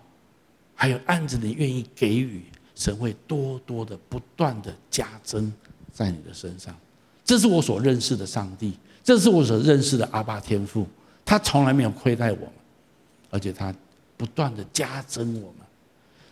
[0.75, 5.53] 还有按着你愿意给予，神会多多的、不断的加增
[5.93, 6.77] 在你的身上。
[7.25, 8.77] 这是我所认识的上帝。
[9.03, 10.87] 这是我所认识的阿爸天父，
[11.25, 12.53] 他从来没有亏待我们，
[13.31, 13.75] 而且他
[14.17, 15.67] 不断的加增我们。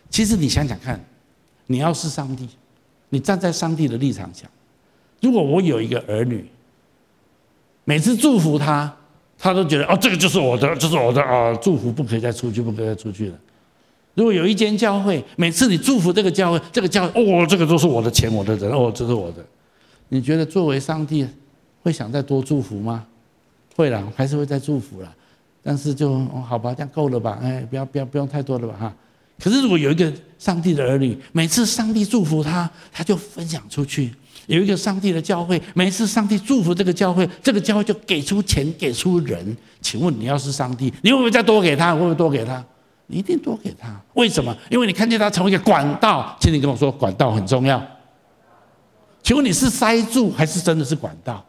[0.09, 1.03] 其实你想想看，
[1.65, 2.47] 你要是上帝，
[3.09, 4.49] 你站在上帝的立场想，
[5.21, 6.45] 如果我有一个儿女，
[7.85, 8.93] 每次祝福他，
[9.37, 13.35] 他都觉得哦，这个就是我的，这、是我的啊，祝福不可以再出去，不可以再出去了。
[14.15, 19.45] 如果有一间教会，每次你祝福这个教会，这个教哦，这个都是我的钱，我的人哦，这是我的，
[20.09, 21.27] 你觉得作为上帝？
[21.81, 23.05] 会想再多祝福吗？
[23.73, 25.15] 会了，还是会再祝福了，
[25.63, 27.39] 但是就、哦、好吧，这样够了吧？
[27.41, 28.93] 哎，不要不要不用太多了吧哈。
[29.41, 34.09] 可是如果有一个上帝的儿女，每次上帝祝福他，他就分享出去；
[34.47, 39.55] 有一个上帝的教会，每次上帝祝福这个教会，这个教会就给出钱，给出人。
[39.81, 41.93] 请问你要是上帝，你会不会再多给他？
[41.93, 42.63] 会不会多给他？
[43.07, 43.99] 你一定多给他。
[44.13, 44.55] 为什么？
[44.69, 46.37] 因为你看见他成为一个管道。
[46.39, 47.83] 请你跟我说，管道很重要。
[49.23, 51.43] 请问你是塞住，还是真的是管道？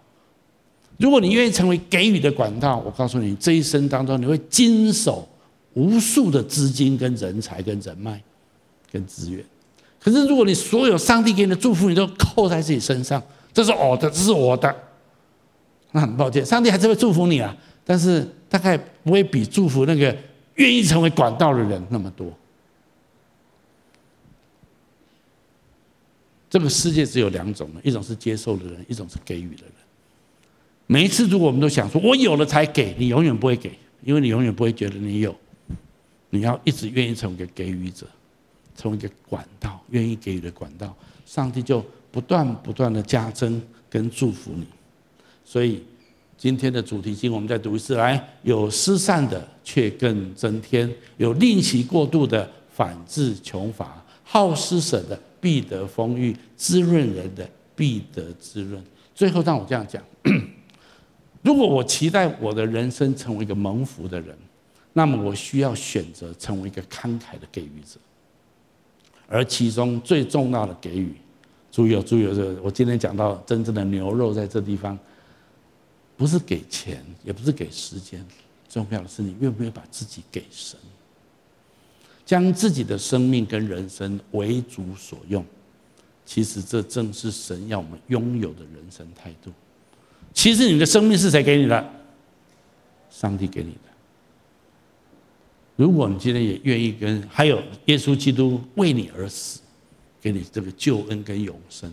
[0.98, 5.26] 如果你愿意成为给予的管道，我告诉你，这一生当中你会经手
[5.74, 8.20] 无数的资金、跟人才、跟人脉、
[8.92, 9.44] 跟资源。
[10.02, 13.22] 可是，如果你所有上帝给你的祝福，你都扣在自己身上，
[13.52, 14.74] 这是我的，这是我的，
[15.92, 20.16] 那很抱歉，上帝还是会祝福你啊，但是大概不会比祝福那个
[20.54, 22.32] 愿意成为管道的人那么多。
[26.48, 29.72] 这个世界只有两种，一种是接受的人，一种是给予的人。
[30.86, 35.36] 每一次如果我们都想说我有了才给，你永远不会给，因为你永远不会觉得你有。
[36.30, 38.06] 你要一直愿意成为给予者，
[38.80, 43.60] 成为一个管道，愿意给予的管道，上帝就不断不断的加增
[43.90, 44.66] 跟祝福你。
[45.44, 45.82] 所以
[46.38, 58.82] 今天的主题经我们再读一次来：有施散的却更增添，有吝惜过度的反致穷乏，好施舍的必得丰裕，滋润人的必得滋润。
[59.14, 60.02] 最后让我这样讲：
[61.42, 64.34] 如果我期待我的人生成为一个蒙福的人。
[64.92, 67.96] 那么我需要选择成为一个慷慨的给予者，
[69.30, 71.14] 而其中最重要的给予，
[71.70, 74.98] 注意哦，注意哦，这个我今天讲到真正的牛肉在这地方，
[76.16, 78.26] 不是给钱，也不是给时间，
[78.68, 80.76] 重要的是你愿不愿意把自己给神，
[82.26, 85.44] 将自己的生命跟人生为主所用。
[86.26, 89.52] 其实这正是神要我们拥有的人生态度。
[90.34, 91.92] 其实你的生命是谁给你的？
[93.10, 93.89] 上帝给你的。
[95.80, 99.60] 如果你今天也愿意跟，还有耶稣基督为你而死，
[100.20, 101.90] 给你这个救恩跟永生，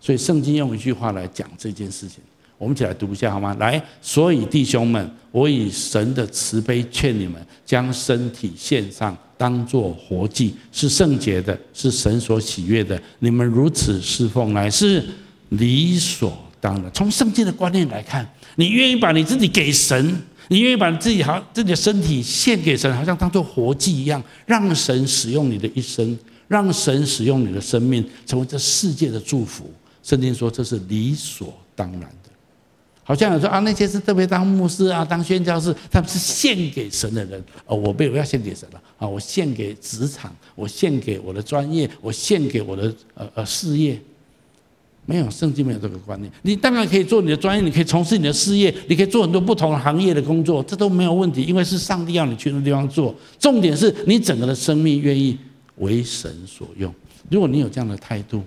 [0.00, 2.20] 所以圣经用一句话来讲这件事情，
[2.56, 3.54] 我们一起来读一下好吗？
[3.60, 12.98] 来，所以弟兄们，我以神的慈悲劝你们，将身体献上，当作活祭，是圣洁的，是神所喜悦的。
[13.18, 15.04] 你们如此侍奉，乃是
[15.50, 16.90] 理所当然。
[16.94, 18.26] 从圣经的观念来看，
[18.56, 20.18] 你愿意把你自己给神。
[20.48, 26.18] 你愿意把自己好自己的身体献给神，好像当做活祭一样，让神使用你的一生，
[26.48, 29.70] 让神使用你的生命，成为这世界的祝福。
[30.02, 32.30] 圣经说这是理所当然的。
[33.04, 37.42] 好像有说啊，那些是特别当牧师啊、当宣教士，他们是献给神的人。
[37.64, 44.00] 哦，我没有要献给神了啊，我献给职场，我献给我的专业，我献给我的呃呃事业。
[45.10, 46.30] 没有，圣经没有这个观念。
[46.42, 53.14] 你当然可以做你的专业，你可以从事你的事业，你可以做很多不同行业的工作，这都没有问题，因为是上帝要你去那地方做。
[53.38, 55.38] 重点是你整个的生命愿意
[55.76, 56.94] 为神所用。
[57.30, 58.42] 如果你有这样的态度，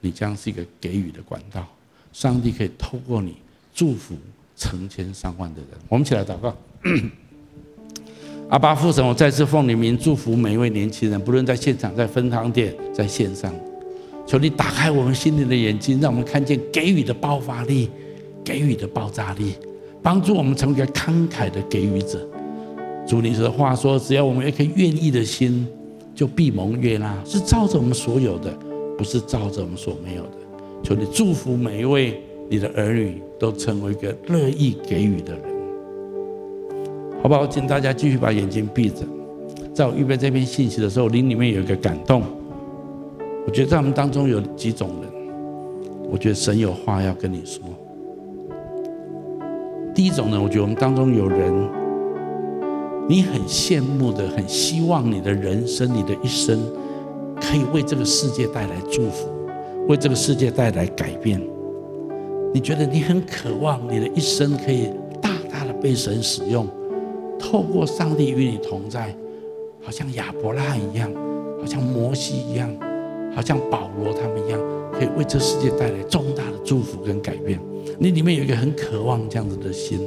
[0.00, 1.68] 你将是一个给予的管道，
[2.10, 3.34] 上帝可以透过你
[3.74, 4.14] 祝福
[4.56, 5.68] 成千上万的人。
[5.90, 6.56] 我们一起来祷告。
[8.48, 13.52] 阿爸父神，我再次奉你名祝福每一位年轻人，不论在现场、在分堂点、在线上。
[14.26, 17.88] 求你打开我们心灵的眼睛，让我们看见给予的爆发力，
[18.44, 19.54] 给予的爆炸力，
[20.02, 22.28] 帮助我们成为一个慷慨的给予者。
[23.06, 25.64] 主，你的话说，只要我们有一颗愿意的心，
[26.12, 28.52] 就必蒙悦纳，是照着我们所有的，
[28.98, 30.38] 不是照着我们所没有的。
[30.82, 32.20] 求你祝福每一位
[32.50, 35.42] 你的儿女，都成为一个乐意给予的人，
[37.22, 37.46] 好不好？
[37.46, 39.06] 请大家继续把眼睛闭着，
[39.72, 42.24] 在我预备这篇信息的时候，灵里面有一个感动。
[43.46, 45.10] 我觉得在我们当中有几种人，
[46.10, 47.62] 我觉得神有话要跟你说。
[49.94, 51.52] 第一种呢，我觉得我们当中有人，
[53.08, 56.58] 你很羡慕的，很希望你的人生、你的一生，
[57.40, 59.28] 可以为这个世界带来祝福，
[59.88, 61.40] 为这个世界带来改变。
[62.52, 64.90] 你觉得你很渴望你的一生可以
[65.22, 66.66] 大大的被神使用，
[67.38, 69.14] 透过上帝与你同在，
[69.80, 71.10] 好像亚伯拉罕一样，
[71.60, 72.68] 好像摩西一样。
[73.36, 74.58] 好像保罗他们一样，
[74.92, 77.60] 可以为这世界带来重大的祝福跟改变。
[77.98, 80.00] 你里面有一个很渴望这样子的心。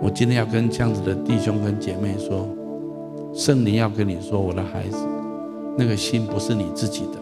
[0.00, 2.48] 我今天要跟这样子的弟兄跟姐妹说，
[3.34, 4.96] 圣灵要跟你说，我的孩子，
[5.76, 7.18] 那个心不是你自己的，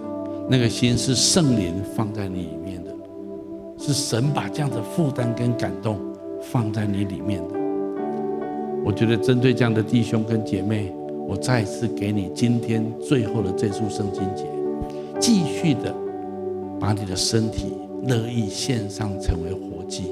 [0.51, 2.95] 那个心是圣灵放在你里面的，
[3.79, 5.99] 是神把这样的负担跟感动
[6.43, 7.55] 放在你里面的。
[8.85, 10.93] 我觉得针对这样的弟兄跟姐妹，
[11.27, 14.45] 我再次给你今天最后的这束圣经节。
[15.21, 15.95] 继续的
[16.79, 17.73] 把你的身体
[18.07, 20.05] 乐意献上，成为活祭，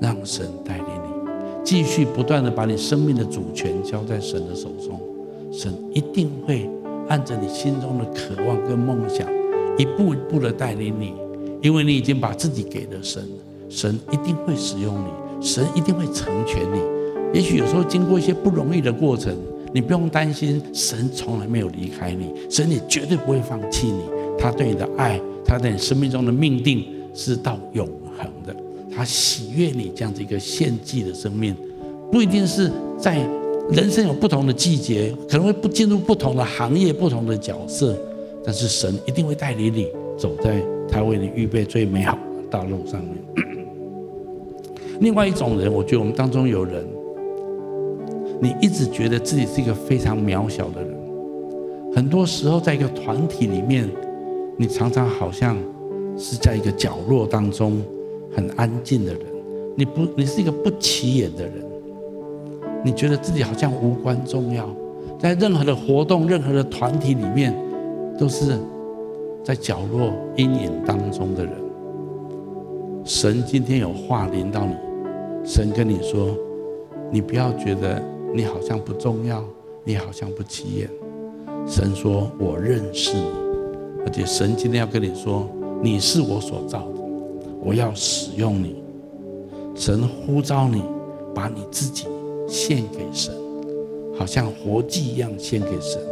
[0.00, 1.14] 让神带领你。
[1.64, 5.00] 继续不断的把你生命的主权交在神的手中，
[5.50, 6.70] 神一定会
[7.08, 9.26] 按着你心中的渴望跟梦想，
[9.76, 11.14] 一步一步的带领你。
[11.60, 13.26] 因为你已经把自己给了神，
[13.68, 16.78] 神一定会使用你，神一定会成全你。
[17.32, 19.34] 也许有时候经过一些不容易的过程。
[19.74, 24.04] 你不用担心，神从来没有离开你，神也绝对不会放弃你。
[24.38, 27.84] 他对你的爱，他在你生命中的命定是到永
[28.16, 28.54] 恒的。
[28.94, 31.56] 他喜悦你这样子一个献祭的生命，
[32.12, 33.18] 不一定是在
[33.72, 37.98] 人生有不同的季节，可能会不进入不同的行业、不同的角色，
[38.44, 43.12] 但是神一定会带领你走在他为你预备最美好的道路上面。
[45.00, 46.86] 另外一种人，我觉得我们当中有人。
[48.40, 50.94] 你一直觉得自己是一个非常渺小的人，
[51.94, 53.88] 很多时候在一个团体里面，
[54.56, 55.56] 你常常好像
[56.16, 57.82] 是在一个角落当中，
[58.34, 59.22] 很安静的人，
[59.76, 61.64] 你不，你是一个不起眼的人，
[62.84, 64.68] 你觉得自己好像无关重要，
[65.18, 67.54] 在任何的活动、任何的团体里面，
[68.18, 68.58] 都是
[69.42, 71.52] 在角落阴影当中的人。
[73.04, 74.74] 神今天有话临到你，
[75.44, 76.36] 神跟你说，
[77.10, 78.02] 你不要觉得
[78.36, 79.44] 你好像不重要，
[79.84, 80.90] 你好像不起眼。
[81.68, 83.30] 神说：“我认识你，
[84.04, 85.48] 而且神今天要跟你说，
[85.80, 87.00] 你是我所造的，
[87.62, 88.82] 我要使用你。
[89.76, 90.82] 神呼召你，
[91.32, 92.08] 把你自己
[92.48, 93.32] 献给神，
[94.18, 96.02] 好像活祭一样献给神。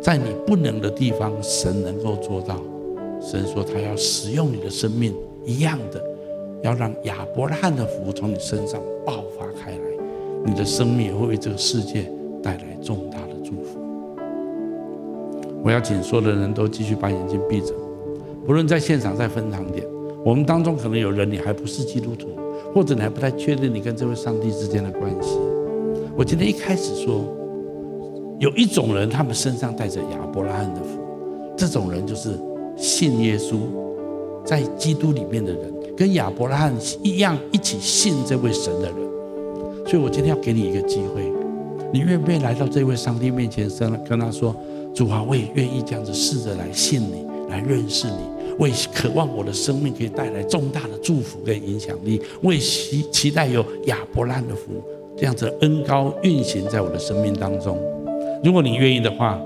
[0.00, 2.56] 在你不能的地方，神能够做到。
[3.20, 6.02] 神说他要使用你的生命，一样的，
[6.62, 9.91] 要让亚伯拉罕的福从你身上爆发开来，
[10.44, 12.10] 你的生命也会为这个世界
[12.42, 13.78] 带来重大的祝福。”
[15.64, 17.72] 我要请所有的人都继续把眼睛闭着，
[18.44, 19.86] 不论在现场在分堂点，
[20.24, 22.28] 我们当中可能有人你还不是基督徒，
[22.74, 25.38] 或者你还不太确定你跟这位上帝之间的关系。
[26.16, 27.24] 我今天一开始说，
[28.40, 30.98] 有一种人，他们身上带着亚伯拉罕的福，
[31.56, 32.30] 这种人就是
[32.76, 33.58] 信耶稣，
[34.44, 36.74] 在基督里面的人，跟亚伯拉罕
[37.04, 38.96] 一样，一起信这位神的人。
[39.92, 41.30] 所以我今天要给你一个机会，
[41.92, 43.68] 你愿不愿意来到这位上帝面前，
[44.08, 44.56] 跟他说？
[44.94, 48.54] 主啊，我也愿意这样子试着来信你，来认识你。
[48.58, 52.18] 我也渴望我的生命可以带来重大的祝福跟影响力。
[52.42, 54.82] 我也期期待有亚伯兰的福，
[55.14, 57.78] 这样子的恩高运行在我的生命当中。
[58.42, 59.38] 如果你愿意的话，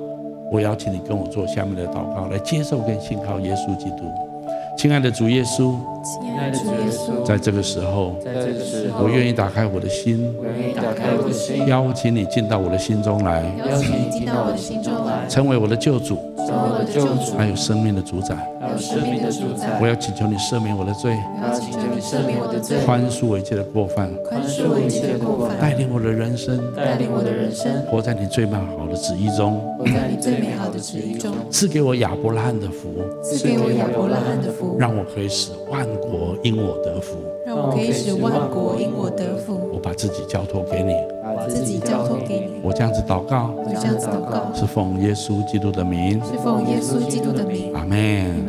[0.53, 4.26] 我邀请你跟我做下面的祷告，来接受跟信靠耶稣基督。
[4.77, 5.74] 亲爱的主耶稣，
[6.05, 19.79] 亲爱的主耶稣，在这个时候，在这个时候，我愿意打开我的心，我愿意打开我的心，邀请你进到我的心中来，邀请你进到我的心中来，成为我的救主，成为我的救主，还有生命的主宰，还有生命的主宰。
[19.81, 32.88] 我要请求你赦免我的罪，我要请求你赦免我的罪，宽恕我一切的过犯，宽恕我一切的过犯，带领我的人生，带领我的人生，活在你最美好的旨意中，活在你最美好的旨意中，赐给我亚伯拉罕的福，
[33.22, 37.16] 赐给我亚伯拉罕的福，让我可以使万国因我得福，
[37.47, 39.59] 让我可以使万国因我得福。
[39.72, 40.92] 我把自己交托给你，
[41.22, 42.61] 把自己交托给你。
[42.62, 47.72] 我这样子祷告，我这样子祷告，是奉耶稣基督的名，是奉耶稣基督的名。
[47.72, 48.44] 阿门。